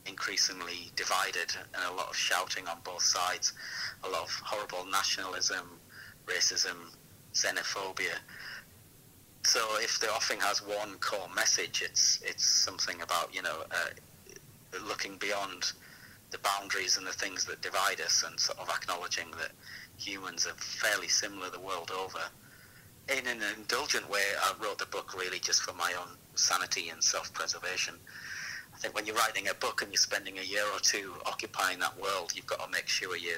[0.07, 3.55] increasingly divided and a lot of shouting on both sides,
[4.03, 5.79] a lot of horrible nationalism,
[6.27, 6.77] racism,
[7.33, 8.19] xenophobia.
[9.45, 13.91] So if the offing has one core message, it's it's something about you know uh,
[14.81, 15.73] looking beyond
[16.31, 19.53] the boundaries and the things that divide us and sort of acknowledging that
[19.97, 22.19] humans are fairly similar the world over.
[23.09, 27.03] In an indulgent way, I wrote the book really just for my own sanity and
[27.03, 27.95] self-preservation.
[28.75, 31.79] I think when you're writing a book and you're spending a year or two occupying
[31.79, 33.37] that world, you've got to make sure you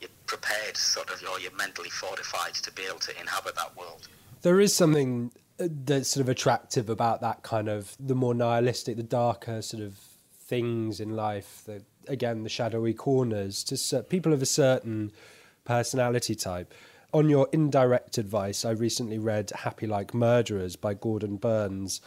[0.00, 4.08] you're prepared, sort of, or you're mentally fortified to be able to inhabit that world.
[4.42, 9.02] There is something that's sort of attractive about that kind of the more nihilistic, the
[9.02, 9.98] darker sort of
[10.40, 11.68] things in life.
[12.06, 15.12] Again, the shadowy corners to people of a certain
[15.64, 16.72] personality type.
[17.12, 22.00] On your indirect advice, I recently read Happy Like Murderers by Gordon Burns,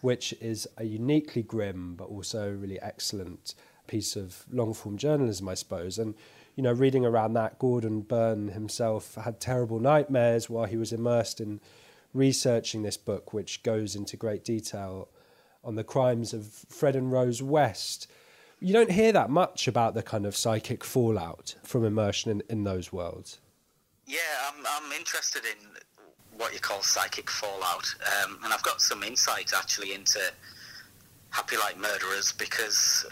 [0.00, 3.54] which is a uniquely grim but also really excellent
[3.86, 5.98] piece of long form journalism, I suppose.
[5.98, 6.14] And
[6.56, 11.40] you know, reading around that, Gordon Burn himself had terrible nightmares while he was immersed
[11.40, 11.60] in
[12.12, 15.08] researching this book, which goes into great detail
[15.62, 18.10] on the crimes of Fred and Rose West.
[18.58, 22.64] You don't hear that much about the kind of psychic fallout from immersion in, in
[22.64, 23.40] those worlds.
[24.06, 25.68] Yeah, I'm, I'm interested in
[26.36, 27.86] what you call psychic fallout,
[28.24, 30.20] um, and I've got some insight actually into
[31.30, 33.06] Happy Like Murderers because,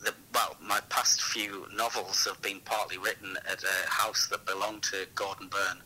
[0.00, 4.82] the, well, my past few novels have been partly written at a house that belonged
[4.84, 5.82] to Gordon Burn,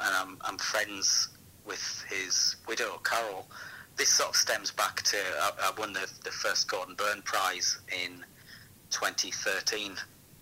[0.00, 1.28] and I'm, I'm friends
[1.66, 3.46] with his widow, Carol,
[3.96, 7.78] this sort of stems back to I, I won the, the first Gordon Burn Prize
[7.92, 8.24] in
[8.90, 9.96] 2013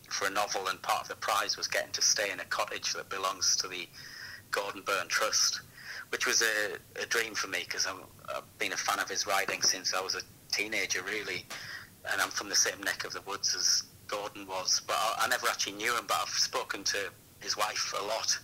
[0.09, 2.93] for a novel, and part of the prize was getting to stay in a cottage
[2.93, 3.89] that belongs to the
[4.51, 5.63] Gordon Burn Trust,
[6.11, 9.63] which was a, a dream for me because I've been a fan of his writing
[9.63, 10.21] since I was a
[10.53, 11.47] teenager, really,
[12.11, 14.83] and I'm from the same neck of the woods as Gordon was.
[14.87, 16.99] But I, I never actually knew him, but I've spoken to
[17.41, 18.39] his wife a lot,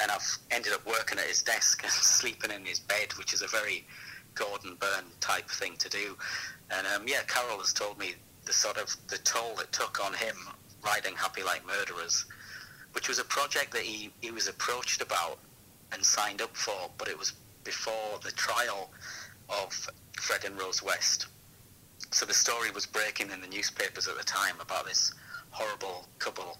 [0.00, 3.42] and I've ended up working at his desk and sleeping in his bed, which is
[3.42, 3.86] a very
[4.34, 6.16] Gordon Burn type thing to do.
[6.70, 10.14] And um, yeah, Carol has told me the sort of the toll it took on
[10.14, 10.36] him
[10.84, 12.26] writing Happy Like Murderers,
[12.92, 15.38] which was a project that he, he was approached about
[15.92, 17.32] and signed up for, but it was
[17.64, 18.90] before the trial
[19.48, 19.72] of
[20.20, 21.26] Fred and Rose West.
[22.12, 25.12] So the story was breaking in the newspapers at the time about this
[25.50, 26.58] horrible couple.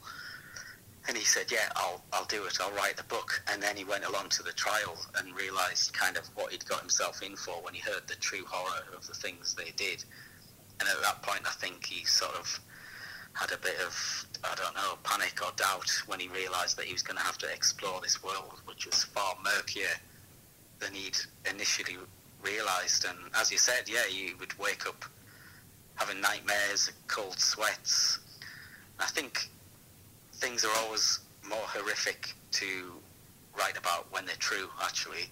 [1.09, 2.59] And he said, "Yeah, I'll I'll do it.
[2.61, 6.17] I'll write the book." And then he went along to the trial and realised kind
[6.17, 9.15] of what he'd got himself in for when he heard the true horror of the
[9.15, 10.05] things they did.
[10.81, 12.61] And at that point, I think he sort of
[13.33, 16.93] had a bit of, I don't know, panic or doubt when he realised that he
[16.93, 19.95] was going to have to explore this world, which was far murkier
[20.81, 21.97] than he'd initially
[22.43, 23.05] realised.
[23.05, 25.05] And as you said, yeah, he would wake up
[25.97, 28.19] having nightmares, cold sweats.
[28.99, 29.51] I think
[30.37, 32.93] things are always more horrific to
[33.59, 35.31] write about when they're true, actually.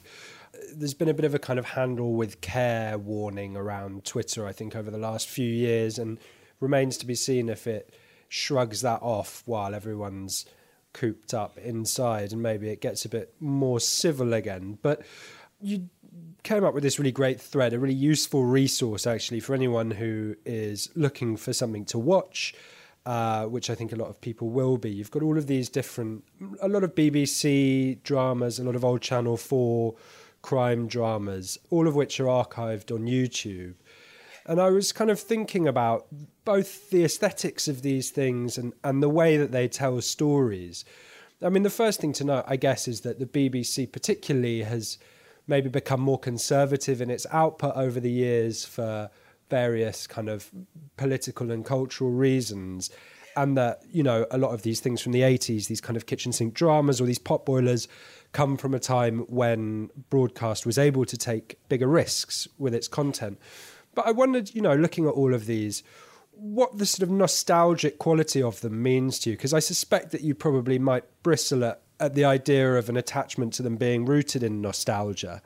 [0.75, 4.53] There's been a bit of a kind of handle with care warning around Twitter, I
[4.53, 6.19] think, over the last few years, and
[6.61, 7.95] remains to be seen if it
[8.29, 10.47] shrugs that off while everyone's
[10.93, 14.79] cooped up inside and maybe it gets a bit more civil again.
[14.81, 15.03] But
[15.61, 15.89] you
[16.43, 20.37] came up with this really great thread, a really useful resource actually for anyone who
[20.45, 22.55] is looking for something to watch.
[23.07, 24.91] Uh, which I think a lot of people will be.
[24.91, 26.25] You've got all of these different,
[26.63, 29.95] a lot of BBC dramas, a lot of old Channel 4
[30.41, 33.75] crime dramas, all of which are archived on YouTube.
[34.47, 36.07] And I was kind of thinking about
[36.45, 40.85] both the aesthetics of these things and, and the way that they tell stories.
[41.43, 44.99] I mean, the first thing to note, I guess, is that the BBC particularly has
[45.47, 49.11] maybe become more conservative in its output over the years for
[49.55, 50.51] various kind of
[50.97, 52.91] political and cultural reasons.
[53.37, 56.07] And that, you know, a lot of these things from the 80s, these kind of
[56.07, 57.87] kitchen sink dramas or these pot boilers,
[58.33, 63.39] come from a time when broadcast was able to take bigger risks with its content.
[63.95, 65.85] But I wondered, you know, looking at all of these,
[66.33, 70.23] what the sort of nostalgic quality of them means to you, because I suspect that
[70.23, 74.43] you probably might bristle at, at the idea of an attachment to them being rooted
[74.43, 75.43] in nostalgia.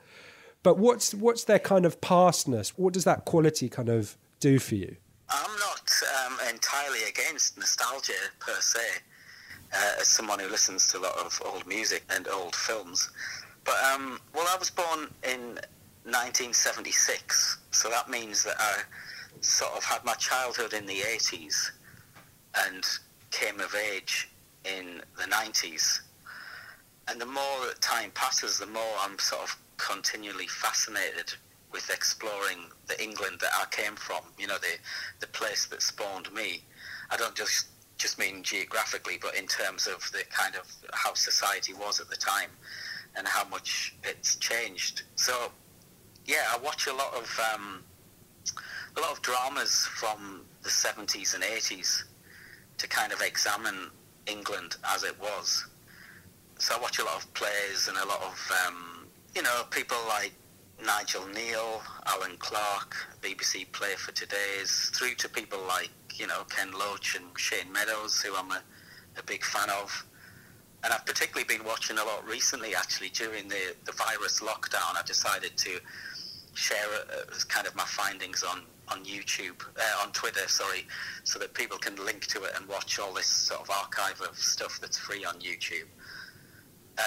[0.61, 2.77] But what's what's their kind of pastness?
[2.77, 4.97] What does that quality kind of do for you?
[5.29, 5.91] I'm not
[6.25, 8.79] um, entirely against nostalgia per se,
[9.73, 13.09] uh, as someone who listens to a lot of old music and old films.
[13.63, 15.59] But um, well, I was born in
[16.03, 18.81] 1976, so that means that I
[19.41, 21.71] sort of had my childhood in the 80s
[22.65, 22.83] and
[23.31, 24.29] came of age
[24.65, 26.01] in the 90s.
[27.07, 31.33] And the more time passes, the more I'm sort of continually fascinated
[31.71, 32.57] with exploring
[32.87, 34.77] the England that I came from, you know, the,
[35.19, 36.63] the place that spawned me.
[37.09, 37.67] I don't just
[37.97, 42.15] just mean geographically, but in terms of the kind of how society was at the
[42.15, 42.49] time
[43.17, 45.03] and how much it's changed.
[45.15, 45.51] So
[46.25, 47.83] yeah, I watch a lot of um,
[48.97, 52.03] a lot of dramas from the 70s and 80s
[52.77, 53.89] to kind of examine
[54.27, 55.65] England as it was.
[56.57, 58.88] So I watch a lot of plays and a lot of um,
[59.35, 60.33] you know people like
[60.83, 66.71] Nigel Kneale, Alan Clarke, BBC Play for Today's, through to people like you know Ken
[66.71, 68.61] Loach and Shane Meadows, who I'm a,
[69.17, 70.05] a big fan of
[70.83, 72.75] and I've particularly been watching a lot recently.
[72.75, 75.79] Actually, during the the virus lockdown, I decided to
[76.53, 80.87] share uh, kind of my findings on on YouTube, uh, on Twitter, sorry,
[81.23, 84.35] so that people can link to it and watch all this sort of archive of
[84.35, 85.87] stuff that's free on YouTube.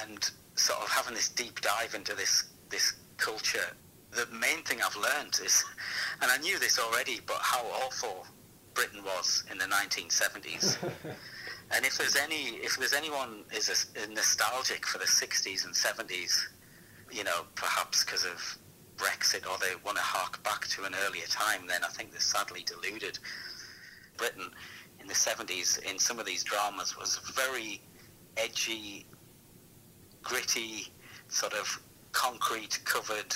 [0.05, 0.31] And
[0.63, 3.77] sort of having this deep dive into this this culture.
[4.13, 5.65] The main thing I've learned is,
[6.21, 8.27] and I knew this already, but how awful
[8.75, 10.77] Britain was in the 1970s.
[11.75, 16.41] and if there's any, if there's anyone is a, nostalgic for the 60s and 70s,
[17.11, 18.59] you know, perhaps because of
[18.97, 22.21] Brexit or they want to hark back to an earlier time, then I think they're
[22.21, 23.19] sadly deluded.
[24.19, 24.51] Britain
[25.01, 27.81] in the 70s in some of these dramas was very
[28.37, 29.07] edgy,
[30.23, 30.89] gritty,
[31.29, 31.81] sort of
[32.13, 33.35] concrete covered.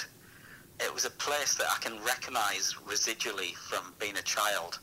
[0.80, 4.78] It was a place that I can recognise residually from being a child.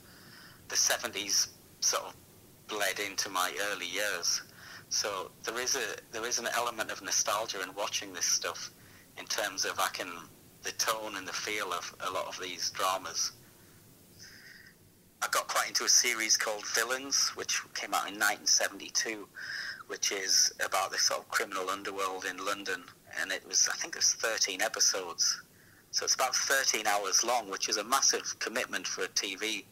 [0.69, 1.49] The 70s
[1.79, 2.15] sort of
[2.67, 4.41] bled into my early years.
[4.89, 8.71] So there is a there is an element of nostalgia in watching this stuff
[9.17, 10.07] in terms of I can
[10.63, 13.33] the tone and the feel of a lot of these dramas.
[15.21, 19.27] I got quite into a series called Villains, which came out in 1972,
[19.87, 22.83] which is about this sort of criminal underworld in London,
[23.19, 25.41] and it was I think there's 13 episodes,
[25.93, 29.63] so it's about 13 hours long, which is a massive commitment for a TV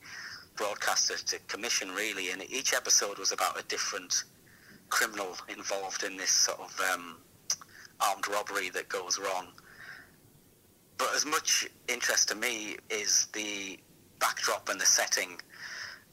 [0.55, 2.29] broadcaster to commission, really.
[2.29, 4.25] And each episode was about a different
[4.89, 7.17] criminal involved in this sort of um,
[7.99, 9.47] armed robbery that goes wrong.
[10.99, 13.79] But as much interest to me is the
[14.19, 15.39] backdrop and the setting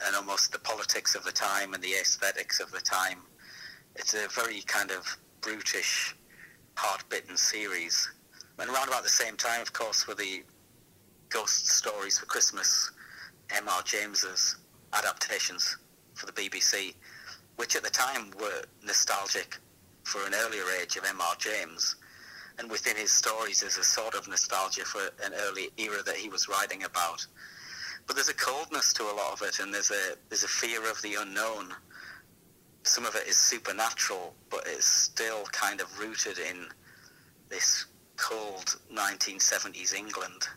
[0.03, 3.19] and almost the politics of the time and the aesthetics of the time.
[3.95, 6.15] It's a very kind of brutish,
[6.75, 8.09] hard-bitten series.
[8.57, 10.43] And around about the same time, of course, were the
[11.29, 12.91] Ghost Stories for Christmas,
[13.51, 13.81] M.R.
[13.83, 14.57] James's
[14.93, 15.77] adaptations
[16.13, 16.95] for the BBC,
[17.57, 19.57] which at the time were nostalgic
[20.03, 21.35] for an earlier age of M.R.
[21.37, 21.95] James
[22.59, 26.29] and within his stories there's a sort of nostalgia for an early era that he
[26.29, 27.25] was writing about.
[28.05, 30.89] But there's a coldness to a lot of it, and there's a there's a fear
[30.89, 31.69] of the unknown.
[32.83, 36.67] Some of it is supernatural, but it's still kind of rooted in
[37.49, 37.85] this
[38.17, 40.47] cold 1970s England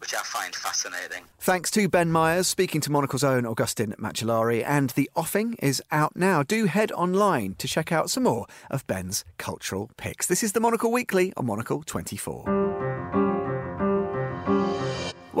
[0.00, 1.24] which I find fascinating.
[1.38, 6.16] Thanks to Ben Myers, speaking to Monocle's own Augustin Macellari, and The Offing is out
[6.16, 6.42] now.
[6.42, 10.26] Do head online to check out some more of Ben's cultural picks.
[10.26, 13.19] This is the Monocle Weekly on Monocle 24.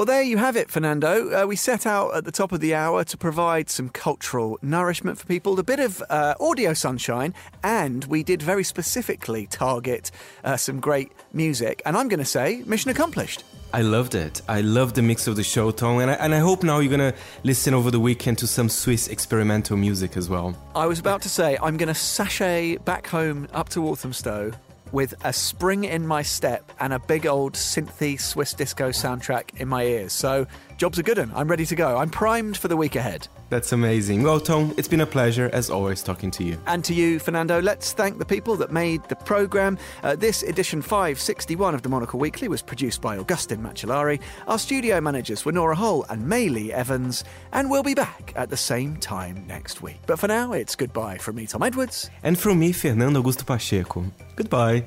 [0.00, 1.42] Well, there you have it, Fernando.
[1.42, 5.18] Uh, we set out at the top of the hour to provide some cultural nourishment
[5.18, 10.10] for people, a bit of uh, audio sunshine, and we did very specifically target
[10.42, 11.82] uh, some great music.
[11.84, 13.44] And I'm going to say, mission accomplished.
[13.74, 14.40] I loved it.
[14.48, 16.96] I loved the mix of the show, Tom, and I, and I hope now you're
[16.96, 20.56] going to listen over the weekend to some Swiss experimental music as well.
[20.74, 24.52] I was about to say, I'm going to sashay back home up to Walthamstow
[24.92, 29.68] with a spring in my step and a big old synthy Swiss disco soundtrack in
[29.68, 30.12] my ears.
[30.12, 30.46] So,
[30.80, 31.30] job's a good one.
[31.34, 31.98] I'm ready to go.
[31.98, 33.28] I'm primed for the week ahead.
[33.50, 34.22] That's amazing.
[34.22, 36.56] Well, Tom, it's been a pleasure, as always, talking to you.
[36.66, 37.60] And to you, Fernando.
[37.60, 39.76] Let's thank the people that made the programme.
[40.02, 44.22] Uh, this edition 561 of the Monocle Weekly was produced by Augustin Macellari.
[44.48, 47.24] Our studio managers were Nora Hull and Maylee Evans.
[47.52, 49.98] And we'll be back at the same time next week.
[50.06, 52.08] But for now, it's goodbye from me, Tom Edwards.
[52.22, 54.10] And from me, Fernando Augusto Pacheco.
[54.34, 54.86] Goodbye.